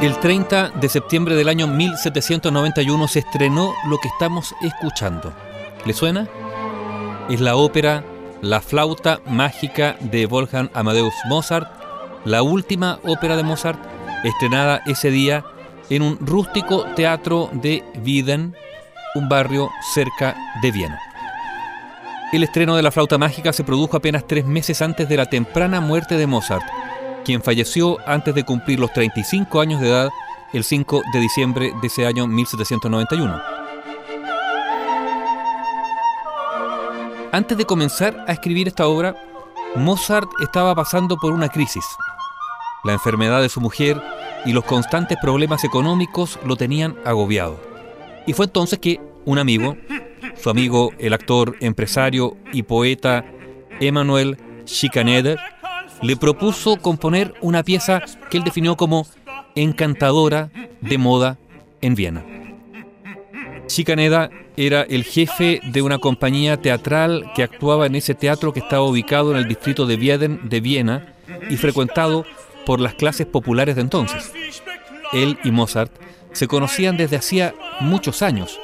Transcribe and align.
El 0.00 0.16
30 0.20 0.70
de 0.80 0.88
septiembre 0.88 1.34
del 1.34 1.48
año 1.48 1.66
1791 1.66 3.08
se 3.08 3.18
estrenó 3.18 3.74
lo 3.88 3.98
que 3.98 4.06
estamos 4.06 4.54
escuchando. 4.62 5.32
¿Le 5.84 5.92
suena? 5.92 6.28
Es 7.28 7.40
la 7.40 7.56
ópera 7.56 8.04
La 8.40 8.60
flauta 8.60 9.18
mágica 9.26 9.96
de 9.98 10.26
Wolfgang 10.26 10.70
Amadeus 10.72 11.14
Mozart, 11.28 11.68
la 12.24 12.42
última 12.42 13.00
ópera 13.02 13.36
de 13.36 13.42
Mozart, 13.42 13.80
estrenada 14.22 14.82
ese 14.86 15.10
día 15.10 15.44
en 15.90 16.02
un 16.02 16.16
rústico 16.20 16.84
teatro 16.94 17.50
de 17.52 17.82
Wieden, 18.06 18.54
un 19.16 19.28
barrio 19.28 19.68
cerca 19.92 20.36
de 20.62 20.70
Viena. 20.70 21.00
El 22.32 22.44
estreno 22.44 22.76
de 22.76 22.82
la 22.82 22.92
flauta 22.92 23.18
mágica 23.18 23.52
se 23.52 23.64
produjo 23.64 23.96
apenas 23.96 24.28
tres 24.28 24.44
meses 24.44 24.80
antes 24.80 25.08
de 25.08 25.16
la 25.16 25.26
temprana 25.26 25.80
muerte 25.80 26.16
de 26.16 26.28
Mozart, 26.28 26.77
quien 27.28 27.42
falleció 27.42 27.98
antes 28.06 28.34
de 28.34 28.42
cumplir 28.42 28.80
los 28.80 28.90
35 28.94 29.60
años 29.60 29.82
de 29.82 29.88
edad 29.90 30.08
el 30.54 30.64
5 30.64 31.02
de 31.12 31.20
diciembre 31.20 31.74
de 31.78 31.86
ese 31.86 32.06
año 32.06 32.26
1791. 32.26 33.42
Antes 37.30 37.58
de 37.58 37.66
comenzar 37.66 38.24
a 38.26 38.32
escribir 38.32 38.66
esta 38.66 38.86
obra, 38.86 39.14
Mozart 39.76 40.30
estaba 40.42 40.74
pasando 40.74 41.18
por 41.18 41.34
una 41.34 41.50
crisis. 41.50 41.84
La 42.82 42.94
enfermedad 42.94 43.42
de 43.42 43.50
su 43.50 43.60
mujer 43.60 44.02
y 44.46 44.54
los 44.54 44.64
constantes 44.64 45.18
problemas 45.20 45.64
económicos 45.64 46.38
lo 46.46 46.56
tenían 46.56 46.96
agobiado. 47.04 47.60
Y 48.26 48.32
fue 48.32 48.46
entonces 48.46 48.78
que 48.78 49.02
un 49.26 49.38
amigo, 49.38 49.76
su 50.42 50.48
amigo 50.48 50.92
el 50.98 51.12
actor, 51.12 51.56
empresario 51.60 52.38
y 52.54 52.62
poeta 52.62 53.26
Emanuel 53.80 54.38
Schikaneder, 54.64 55.38
le 56.02 56.16
propuso 56.16 56.76
componer 56.76 57.34
una 57.40 57.62
pieza 57.62 58.02
que 58.30 58.38
él 58.38 58.44
definió 58.44 58.76
como 58.76 59.06
encantadora 59.54 60.50
de 60.80 60.98
moda 60.98 61.38
en 61.80 61.94
Viena. 61.94 62.24
Chicaneda 63.66 64.30
era 64.56 64.82
el 64.82 65.04
jefe 65.04 65.60
de 65.62 65.82
una 65.82 65.98
compañía 65.98 66.56
teatral 66.56 67.30
que 67.34 67.42
actuaba 67.42 67.86
en 67.86 67.94
ese 67.94 68.14
teatro 68.14 68.52
que 68.52 68.60
estaba 68.60 68.82
ubicado 68.82 69.30
en 69.30 69.36
el 69.36 69.48
distrito 69.48 69.86
de 69.86 69.96
Wieden 69.96 70.48
de 70.48 70.60
Viena 70.60 71.14
y 71.50 71.56
frecuentado 71.56 72.24
por 72.64 72.80
las 72.80 72.94
clases 72.94 73.26
populares 73.26 73.76
de 73.76 73.82
entonces. 73.82 74.32
Él 75.12 75.38
y 75.44 75.50
Mozart 75.50 75.92
se 76.32 76.48
conocían 76.48 76.96
desde 76.96 77.16
hacía 77.16 77.54
muchos 77.80 78.22
años. 78.22 78.58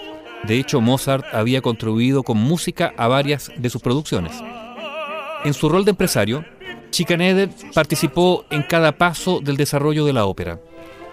De 0.44 0.58
hecho, 0.58 0.80
Mozart 0.80 1.24
había 1.32 1.62
contribuido 1.62 2.22
con 2.22 2.38
música 2.38 2.92
a 2.96 3.08
varias 3.08 3.50
de 3.56 3.70
sus 3.70 3.80
producciones. 3.80 4.32
En 5.44 5.54
su 5.54 5.68
rol 5.68 5.84
de 5.84 5.90
empresario, 5.90 6.44
Chicaneder 6.94 7.50
participó 7.74 8.44
en 8.50 8.62
cada 8.62 8.92
paso 8.92 9.40
del 9.40 9.56
desarrollo 9.56 10.04
de 10.04 10.12
la 10.12 10.26
ópera. 10.26 10.60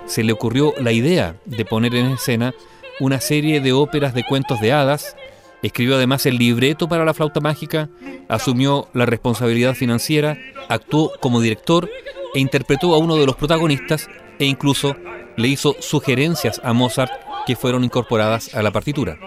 Se 0.05 0.23
le 0.23 0.31
ocurrió 0.31 0.75
la 0.79 0.91
idea 0.91 1.37
de 1.45 1.65
poner 1.65 1.95
en 1.95 2.11
escena 2.11 2.53
una 2.99 3.19
serie 3.19 3.61
de 3.61 3.73
óperas 3.73 4.13
de 4.13 4.23
cuentos 4.23 4.61
de 4.61 4.73
hadas, 4.73 5.15
escribió 5.63 5.95
además 5.95 6.27
el 6.27 6.37
libreto 6.37 6.87
para 6.87 7.03
la 7.03 7.15
flauta 7.15 7.39
mágica, 7.39 7.89
asumió 8.29 8.89
la 8.93 9.07
responsabilidad 9.07 9.73
financiera, 9.73 10.37
actuó 10.69 11.13
como 11.19 11.41
director 11.41 11.89
e 12.35 12.39
interpretó 12.39 12.93
a 12.93 12.99
uno 12.99 13.15
de 13.15 13.25
los 13.25 13.35
protagonistas 13.35 14.07
e 14.37 14.45
incluso 14.45 14.95
le 15.35 15.47
hizo 15.47 15.75
sugerencias 15.79 16.61
a 16.63 16.73
Mozart 16.73 17.11
que 17.47 17.55
fueron 17.55 17.83
incorporadas 17.83 18.53
a 18.53 18.61
la 18.61 18.69
partitura. 18.69 19.17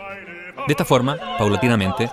De 0.68 0.72
esta 0.72 0.84
forma, 0.84 1.18
paulatinamente, 1.36 2.10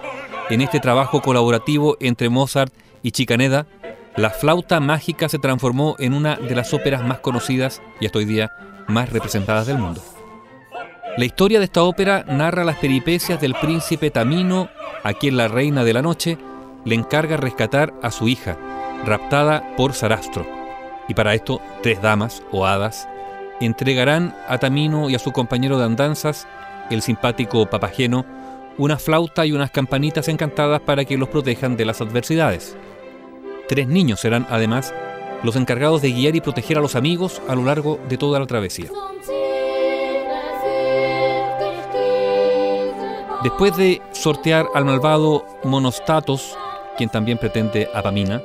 en 0.49 0.61
este 0.61 0.79
trabajo 0.79 1.21
colaborativo 1.21 1.95
entre 1.99 2.29
Mozart 2.29 2.73
y 3.03 3.11
Chicaneda, 3.11 3.67
la 4.15 4.29
flauta 4.29 4.79
mágica 4.79 5.29
se 5.29 5.39
transformó 5.39 5.95
en 5.99 6.13
una 6.13 6.35
de 6.35 6.55
las 6.55 6.73
óperas 6.73 7.03
más 7.03 7.19
conocidas 7.19 7.81
y 7.99 8.05
hasta 8.05 8.19
hoy 8.19 8.25
día 8.25 8.51
más 8.87 9.09
representadas 9.09 9.67
del 9.67 9.77
mundo. 9.77 10.01
La 11.17 11.25
historia 11.25 11.59
de 11.59 11.65
esta 11.65 11.83
ópera 11.83 12.23
narra 12.27 12.63
las 12.63 12.77
peripecias 12.77 13.39
del 13.39 13.55
príncipe 13.55 14.11
Tamino, 14.11 14.69
a 15.03 15.13
quien 15.13 15.37
la 15.37 15.47
reina 15.47 15.83
de 15.83 15.93
la 15.93 16.01
noche 16.01 16.37
le 16.85 16.95
encarga 16.95 17.37
rescatar 17.37 17.93
a 18.01 18.11
su 18.11 18.27
hija, 18.27 18.57
raptada 19.05 19.75
por 19.75 19.93
Sarastro. 19.93 20.45
Y 21.07 21.13
para 21.13 21.33
esto, 21.33 21.61
tres 21.81 22.01
damas 22.01 22.43
o 22.51 22.65
hadas 22.65 23.07
entregarán 23.59 24.35
a 24.47 24.57
Tamino 24.57 25.09
y 25.09 25.15
a 25.15 25.19
su 25.19 25.31
compañero 25.31 25.77
de 25.77 25.85
andanzas, 25.85 26.47
el 26.89 27.01
simpático 27.01 27.65
Papageno, 27.67 28.25
una 28.77 28.97
flauta 28.97 29.45
y 29.45 29.51
unas 29.51 29.71
campanitas 29.71 30.27
encantadas 30.27 30.81
para 30.81 31.05
que 31.05 31.17
los 31.17 31.29
protejan 31.29 31.77
de 31.77 31.85
las 31.85 32.01
adversidades. 32.01 32.75
Tres 33.71 33.87
niños 33.87 34.19
serán, 34.19 34.45
además, 34.49 34.93
los 35.43 35.55
encargados 35.55 36.01
de 36.01 36.11
guiar 36.11 36.35
y 36.35 36.41
proteger 36.41 36.77
a 36.77 36.81
los 36.81 36.97
amigos 36.97 37.41
a 37.47 37.55
lo 37.55 37.63
largo 37.63 38.01
de 38.09 38.17
toda 38.17 38.37
la 38.37 38.45
travesía. 38.45 38.89
Después 43.41 43.77
de 43.77 44.01
sortear 44.11 44.67
al 44.75 44.83
malvado 44.83 45.45
Monostatos, 45.63 46.57
quien 46.97 47.09
también 47.09 47.37
pretende 47.37 47.87
a 47.93 48.01
Pamina, 48.01 48.41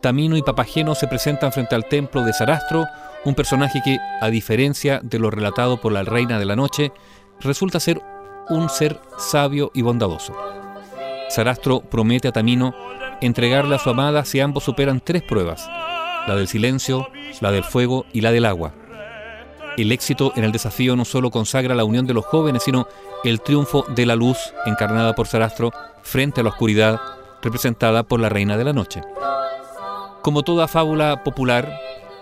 Tamino 0.00 0.36
y 0.36 0.42
Papageno 0.42 0.96
se 0.96 1.06
presentan 1.06 1.52
frente 1.52 1.76
al 1.76 1.84
templo 1.84 2.24
de 2.24 2.32
Sarastro, 2.32 2.84
un 3.24 3.36
personaje 3.36 3.80
que, 3.84 3.96
a 4.20 4.28
diferencia 4.28 4.98
de 5.04 5.20
lo 5.20 5.30
relatado 5.30 5.80
por 5.80 5.92
la 5.92 6.02
Reina 6.02 6.36
de 6.40 6.46
la 6.46 6.56
Noche, 6.56 6.90
resulta 7.38 7.78
ser 7.78 8.02
un 8.48 8.68
ser 8.68 9.00
sabio 9.18 9.70
y 9.72 9.82
bondadoso. 9.82 10.34
Sarastro 11.28 11.78
promete 11.78 12.26
a 12.26 12.32
Tamino 12.32 12.74
entregarle 13.20 13.74
a 13.74 13.78
su 13.78 13.90
amada 13.90 14.24
si 14.24 14.40
ambos 14.40 14.64
superan 14.64 15.00
tres 15.00 15.22
pruebas, 15.22 15.68
la 16.26 16.36
del 16.36 16.48
silencio, 16.48 17.08
la 17.40 17.50
del 17.50 17.64
fuego 17.64 18.06
y 18.12 18.20
la 18.20 18.32
del 18.32 18.44
agua. 18.44 18.72
El 19.76 19.92
éxito 19.92 20.32
en 20.34 20.44
el 20.44 20.52
desafío 20.52 20.96
no 20.96 21.04
solo 21.04 21.30
consagra 21.30 21.74
la 21.74 21.84
unión 21.84 22.06
de 22.06 22.14
los 22.14 22.24
jóvenes, 22.24 22.64
sino 22.64 22.88
el 23.24 23.40
triunfo 23.40 23.84
de 23.88 24.06
la 24.06 24.16
luz 24.16 24.36
encarnada 24.66 25.14
por 25.14 25.28
Sarastro 25.28 25.70
frente 26.02 26.40
a 26.40 26.44
la 26.44 26.50
oscuridad 26.50 27.00
representada 27.42 28.02
por 28.02 28.18
la 28.20 28.28
Reina 28.28 28.56
de 28.56 28.64
la 28.64 28.72
Noche. 28.72 29.02
Como 30.22 30.42
toda 30.42 30.68
fábula 30.68 31.22
popular, 31.22 31.72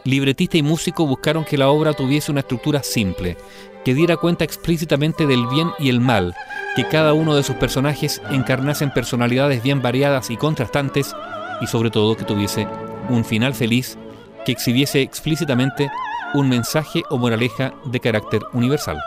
libretista 0.07 0.57
y 0.57 0.63
músico 0.63 1.07
buscaron 1.07 1.45
que 1.45 1.59
la 1.59 1.69
obra 1.69 1.93
tuviese 1.93 2.31
una 2.31 2.41
estructura 2.41 2.83
simple, 2.83 3.37
que 3.85 3.95
diera 3.95 4.17
cuenta 4.17 4.45
explícitamente 4.45 5.27
del 5.27 5.47
bien 5.49 5.71
y 5.79 5.89
el 5.91 6.01
mal, 6.01 6.35
que 6.75 6.89
cada 6.89 7.13
uno 7.13 7.35
de 7.35 7.43
sus 7.43 7.57
personajes 7.57 8.23
encarnasen 8.31 8.93
personalidades 8.93 9.63
bien 9.63 9.83
variadas 9.83 10.31
y 10.31 10.37
contrastantes, 10.37 11.15
y 11.61 11.67
sobre 11.67 11.91
todo 11.91 12.17
que 12.17 12.25
tuviese 12.25 12.67
un 13.09 13.25
final 13.25 13.55
feliz 13.55 13.99
que 14.45 14.53
exhibiese 14.53 15.03
explícitamente 15.03 15.91
un 16.35 16.49
mensaje 16.49 17.03
o 17.11 17.19
moraleja 17.19 17.75
de 17.85 18.01
carácter 18.01 18.43
universal. 18.53 19.01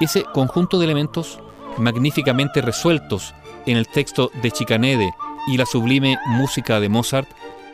Ese 0.00 0.22
conjunto 0.22 0.78
de 0.78 0.84
elementos, 0.84 1.40
magníficamente 1.78 2.60
resueltos 2.60 3.34
en 3.66 3.76
el 3.76 3.86
texto 3.88 4.30
de 4.42 4.50
Chicanede 4.50 5.12
y 5.46 5.56
la 5.56 5.66
sublime 5.66 6.18
música 6.26 6.80
de 6.80 6.88
Mozart, 6.88 7.28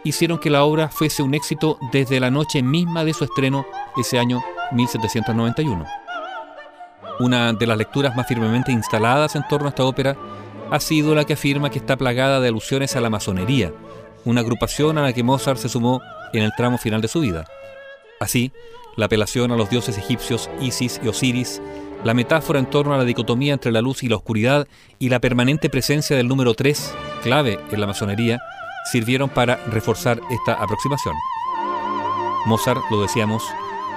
hicieron 0.04 0.38
que 0.38 0.50
la 0.50 0.64
obra 0.64 0.88
fuese 0.88 1.22
un 1.22 1.34
éxito 1.34 1.78
desde 1.90 2.20
la 2.20 2.30
noche 2.30 2.62
misma 2.62 3.04
de 3.04 3.14
su 3.14 3.24
estreno 3.24 3.66
ese 3.96 4.18
año 4.18 4.42
1791. 4.72 5.84
Una 7.20 7.52
de 7.52 7.66
las 7.66 7.78
lecturas 7.78 8.14
más 8.14 8.26
firmemente 8.26 8.72
instaladas 8.72 9.34
en 9.34 9.46
torno 9.48 9.66
a 9.66 9.70
esta 9.70 9.84
ópera 9.84 10.16
ha 10.70 10.80
sido 10.80 11.14
la 11.14 11.24
que 11.24 11.34
afirma 11.34 11.70
que 11.70 11.78
está 11.78 11.96
plagada 11.96 12.40
de 12.40 12.48
alusiones 12.48 12.96
a 12.96 13.00
la 13.00 13.10
masonería, 13.10 13.72
una 14.24 14.40
agrupación 14.40 14.98
a 14.98 15.02
la 15.02 15.12
que 15.12 15.22
Mozart 15.22 15.58
se 15.58 15.68
sumó 15.68 16.02
en 16.32 16.42
el 16.42 16.52
tramo 16.56 16.78
final 16.78 17.00
de 17.00 17.08
su 17.08 17.20
vida. 17.20 17.44
Así, 18.20 18.52
la 18.96 19.06
apelación 19.06 19.52
a 19.52 19.56
los 19.56 19.70
dioses 19.70 19.98
egipcios 19.98 20.50
Isis 20.60 21.00
y 21.02 21.08
Osiris, 21.08 21.62
la 22.04 22.14
metáfora 22.14 22.58
en 22.58 22.66
torno 22.66 22.94
a 22.94 22.98
la 22.98 23.04
dicotomía 23.04 23.52
entre 23.52 23.72
la 23.72 23.80
luz 23.80 24.02
y 24.02 24.08
la 24.08 24.16
oscuridad 24.16 24.66
y 24.98 25.08
la 25.08 25.20
permanente 25.20 25.70
presencia 25.70 26.16
del 26.16 26.28
número 26.28 26.54
3, 26.54 26.94
clave 27.22 27.58
en 27.70 27.80
la 27.80 27.86
masonería, 27.86 28.40
sirvieron 28.90 29.28
para 29.28 29.56
reforzar 29.66 30.20
esta 30.30 30.54
aproximación. 30.54 31.14
Mozart, 32.46 32.82
lo 32.90 33.00
decíamos, 33.00 33.42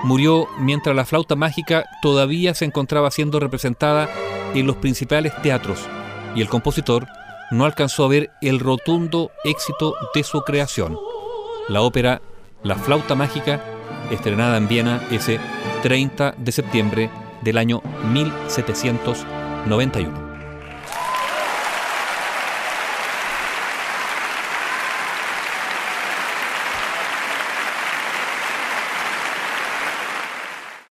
murió 0.04 0.48
mientras 0.60 0.96
la 0.96 1.06
flauta 1.06 1.36
mágica 1.36 1.86
todavía 2.02 2.54
se 2.54 2.66
encontraba 2.66 3.12
siendo 3.12 3.40
representada 3.40 4.10
en 4.54 4.68
los 4.68 4.76
principales 4.78 5.34
teatros 5.42 5.80
y 6.36 6.42
el 6.42 6.50
compositor 6.50 7.08
no 7.52 7.66
alcanzó 7.66 8.06
a 8.06 8.10
ver 8.10 8.32
el 8.42 8.60
rotundo 8.60 9.32
éxito 9.44 9.96
de 10.14 10.24
su 10.24 10.42
creación, 10.42 10.98
la 11.70 11.82
ópera 11.82 12.22
La 12.64 12.76
flauta 12.76 13.16
mágica, 13.16 13.62
estrenada 14.10 14.58
en 14.58 14.68
Viena 14.68 15.02
ese 15.12 15.40
30 15.84 16.34
de 16.38 16.52
septiembre 16.52 17.10
del 17.44 17.58
año 17.58 17.82
1791. 18.12 20.27